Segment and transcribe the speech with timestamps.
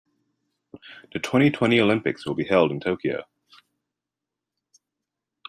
[1.13, 3.23] The twenty-twenty Olympics will be held in Tokyo.